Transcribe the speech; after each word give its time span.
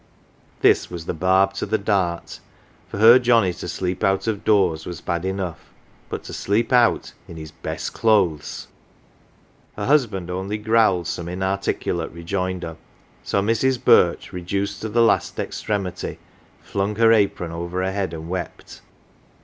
This 0.61 0.89
was 0.89 1.05
the 1.05 1.13
barb 1.13 1.53
to 1.53 1.65
the 1.67 1.77
dart 1.77 2.39
for 2.89 2.97
her 2.97 3.19
Johnnie 3.19 3.53
to 3.53 3.67
sleep 3.67 4.03
out 4.03 4.25
of 4.25 4.43
doors 4.43 4.83
was 4.87 4.99
bad 4.99 5.25
enough, 5.25 5.69
but 6.09 6.23
to 6.23 6.33
sleep 6.33 6.73
out 6.73 7.13
in 7.27 7.37
his 7.37 7.51
best 7.51 7.93
clothes! 7.93 8.67
Her 9.77 9.85
husband 9.85 10.31
only 10.31 10.57
growled 10.57 11.05
some 11.05 11.29
inarticulate 11.29 12.09
rejoinder, 12.11 12.77
so 13.21 13.43
Mrs. 13.43 13.83
Birch 13.85 14.33
reduced 14.33 14.81
to 14.81 14.89
the 14.89 15.03
last 15.03 15.37
extremity 15.37 16.17
flung 16.63 16.95
her 16.95 17.11
apron 17.13 17.51
over 17.51 17.83
her 17.83 17.91
head 17.91 18.11
and 18.15 18.27
wept. 18.27 18.81